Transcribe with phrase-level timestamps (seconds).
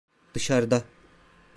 [0.33, 0.83] Dışarıda.